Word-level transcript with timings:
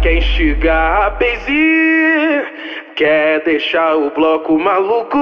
quer 0.00 0.18
instigar 0.18 1.06
a 1.06 1.10
Bezi, 1.10 2.44
quer 2.96 3.42
deixar 3.44 3.96
o 3.96 4.10
bloco 4.10 4.58
maluco. 4.58 5.18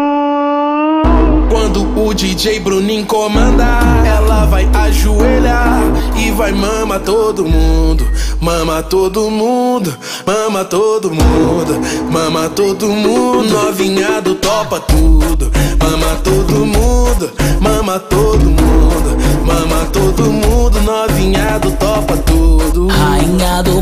Quando 1.51 1.99
o 1.99 2.13
DJ 2.13 2.61
Bruninho 2.61 3.07
comanda, 3.07 3.65
ela 4.07 4.45
vai 4.47 4.69
ajoelhar 4.75 5.81
e 6.17 6.31
vai 6.33 6.53
mama 6.53 6.99
todo 6.99 7.45
mundo, 7.45 8.07
mama 8.41 8.83
todo 8.83 9.31
mundo, 9.31 9.97
mama 10.27 10.65
todo 10.65 11.11
mundo, 11.11 11.81
mama 12.11 12.49
todo 12.51 12.89
mundo. 12.89 13.49
Novinha 13.49 14.21
do 14.21 14.35
topa 14.35 14.81
tudo, 14.81 15.51
mama 15.83 16.17
todo 16.23 16.67
mundo, 16.67 17.31
mama 17.61 17.99
todo 17.99 18.45
mundo, 18.45 19.17
mama 19.47 19.87
todo 19.93 20.25
mundo. 20.25 20.81
Novinha 20.83 21.59
do 21.61 21.71
topa 21.73 22.17
tudo. 22.19 22.89
Rainha 22.89 23.63
do 23.63 23.81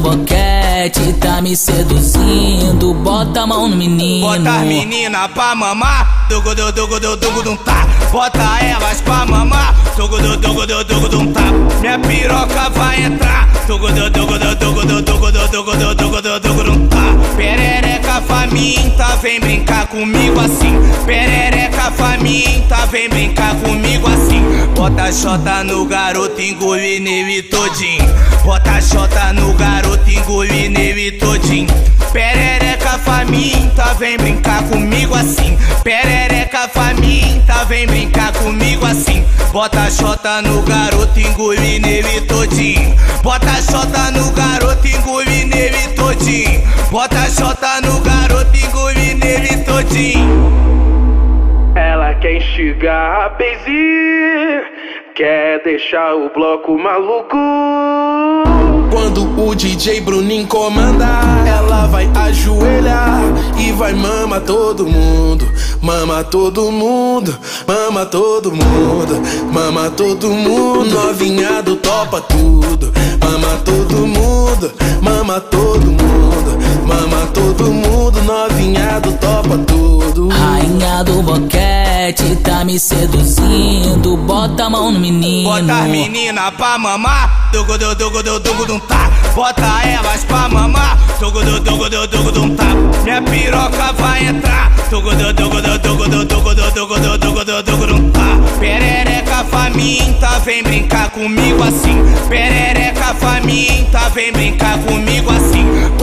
boquete 0.84 1.12
tá 1.14 1.40
me 1.40 1.56
seduzindo, 1.56 2.92
bota 2.94 3.42
a 3.42 3.46
mão 3.46 3.68
no 3.68 3.76
menino. 3.76 4.26
Bota 4.26 4.60
as 4.60 4.66
menina 4.66 5.28
pra 5.28 5.54
mamar, 5.54 6.26
dugu 6.28 6.54
du 6.54 6.72
dugu 6.72 7.00
du 7.00 7.16
dugu 7.16 7.42
dum 7.42 7.56
tá. 7.56 7.86
Bota 8.12 8.58
elas 8.62 9.00
pra 9.00 9.24
mamar, 9.24 9.74
dugu 9.96 10.18
du 10.20 10.36
dugu 10.36 10.66
du 10.66 10.84
dugu 10.84 11.08
dum 11.08 11.32
tá. 11.32 11.40
Minha 11.80 11.98
piroca 11.98 12.68
vai 12.70 13.02
entrar, 13.04 13.48
dugu 13.66 13.90
du 13.92 14.10
dugu 14.10 14.38
du 14.38 14.83
vem 19.24 19.40
brincar 19.40 19.86
comigo 19.86 20.38
assim. 20.38 20.74
Perereca 21.06 21.90
faminta, 21.92 22.76
vem 22.92 23.08
brincar 23.08 23.54
comigo 23.56 24.06
assim. 24.06 24.42
Bota 24.76 25.10
xota 25.10 25.64
no 25.64 25.86
garoto, 25.86 26.38
engole 26.38 27.00
nele 27.00 27.42
todinho. 27.44 28.04
Bota 28.44 28.78
xota 28.82 29.32
no 29.32 29.54
garoto, 29.54 30.10
engole 30.10 30.68
nele 30.68 31.12
todinho. 31.12 31.68
Perereca 32.12 32.98
faminta, 32.98 33.94
vem 33.94 34.18
brincar 34.18 34.62
comigo 34.64 35.14
assim. 35.14 35.56
Perereca 35.82 36.68
faminta, 36.68 37.64
vem 37.64 37.86
brincar 37.86 38.30
comigo 38.34 38.84
assim. 38.84 39.24
Bota 39.52 39.90
xota 39.90 40.42
no 40.42 40.60
garoto, 40.62 41.18
engole 41.18 41.78
nele 41.78 42.20
todinho. 42.22 42.94
Bota 43.22 43.54
xota 43.62 44.10
no 44.10 44.30
garoto, 44.32 44.86
engole 44.86 45.44
nele 45.46 45.88
todinho. 45.96 46.62
Bota 46.90 47.28
xota 47.30 47.80
no 47.80 48.00
garoto, 48.00 48.33
engole 48.52 49.14
nele 49.14 49.64
todinho. 49.64 50.52
Ela 51.74 52.14
quer 52.14 52.36
instigar 52.36 53.26
a 53.26 53.28
Bezi, 53.30 54.62
quer 55.14 55.62
deixar 55.62 56.14
o 56.14 56.30
bloco 56.30 56.78
maluco. 56.78 57.36
Quando 58.90 59.40
o 59.40 59.54
DJ 59.54 60.00
Bruninho 60.02 60.46
comanda, 60.46 61.20
ela 61.46 61.86
vai 61.86 62.08
ajoelhar 62.14 63.20
e 63.58 63.72
vai 63.72 63.92
mama 63.92 64.40
todo 64.40 64.86
mundo, 64.86 65.44
mama 65.82 66.22
todo 66.22 66.70
mundo, 66.70 67.36
mama 67.66 68.06
todo 68.06 68.52
mundo, 68.52 69.20
mama 69.52 69.90
todo 69.90 70.30
mundo. 70.30 70.90
Novinha 70.90 71.60
do 71.62 71.74
topa 71.76 72.20
tudo, 72.20 72.92
mama 73.20 73.58
todo 73.64 74.06
mundo, 74.06 74.72
mama 75.02 75.40
todo 75.40 75.86
mundo, 75.86 76.58
tá 82.64 82.66
me 82.66 82.78
seduzindo, 82.78 84.16
bota 84.16 84.64
a 84.64 84.70
mão 84.70 84.90
no 84.90 84.98
menino. 84.98 85.50
Bota 85.50 85.80
as 85.80 85.88
menina 85.88 86.50
pra 86.52 86.78
mamar, 86.78 87.50
dugu 87.52 87.76
du 87.76 87.94
dugu 87.94 88.22
du 88.22 88.40
dugu 88.40 88.66
dum 88.66 88.78
tá. 88.80 89.10
Bota 89.34 89.82
elas 89.86 90.24
pra 90.24 90.48
mamar, 90.48 90.98
dugu 91.20 91.44
du 91.44 91.60
dugu 91.60 91.90
du 91.90 92.06
dugu 92.06 92.32
dum 92.32 92.56
tá. 92.56 92.64
Minha 93.04 93.20
piroca 93.22 93.92
vai 93.98 94.26
entrar, 94.26 94.72
dugu 94.90 95.14
du 95.14 95.32
dugu 95.34 95.60
du 95.60 95.78
dugu 95.78 96.08
du 96.08 96.24
dugu 96.24 96.54
du 96.54 96.70
dugu 96.70 96.98
du 97.00 97.18
dugu 97.18 97.44
du 97.44 97.62
dugu 97.62 97.86
dum 97.86 98.10
tá. 98.10 98.24
Perereca 98.58 99.44
faminta, 99.50 100.38
vem 100.44 100.62
brincar 100.62 101.10
comigo 101.10 101.62
assim. 101.62 102.02
Perereca 102.28 103.14
faminta, 103.14 104.08
vem 104.14 104.32
brincar 104.32 104.78
comigo 104.78 105.00
assim. 105.00 105.03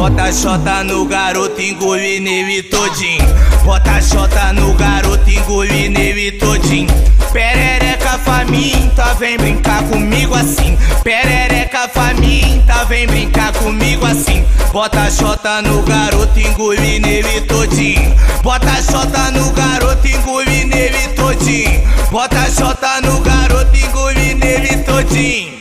Bota 0.02 0.32
xota 0.34 0.84
no 0.84 1.06
garoto, 1.06 1.62
engole 1.62 2.20
nele 2.20 2.64
todinho. 2.64 3.24
Bota 3.64 4.02
xota 4.02 4.52
no 4.52 4.74
garoto, 4.74 5.30
engole 5.30 5.90
nele 5.90 6.32
todinho. 6.40 6.90
Perereca 7.32 8.18
faminta, 8.18 9.14
vem 9.20 9.38
brincar 9.38 9.84
comigo 9.84 10.34
assim. 10.34 10.76
Perereca 11.04 11.88
faminta, 11.88 12.84
vem 12.86 13.06
brincar 13.06 13.54
comigo 13.54 14.04
assim. 14.08 14.44
Bota 14.74 15.08
xota 15.12 15.62
no 15.62 15.84
garoto, 15.84 16.40
engole 16.40 16.98
nele 16.98 17.42
todinho. 17.42 18.16
Bota 18.42 18.82
xota 18.82 19.30
no 19.30 19.52
garoto, 19.52 20.08
engole 20.08 20.66
nele 20.66 21.10
todinho. 21.10 21.80
Bota 22.10 22.50
xota 22.50 23.02
no 23.02 23.20
garoto, 23.22 23.78
engole 23.78 24.34
nele 24.34 24.78
todinho. 24.78 25.61